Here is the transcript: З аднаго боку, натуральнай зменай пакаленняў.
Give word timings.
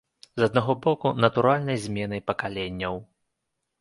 З 0.39 0.47
аднаго 0.47 0.75
боку, 0.85 1.11
натуральнай 1.25 1.77
зменай 1.85 2.21
пакаленняў. 2.31 2.95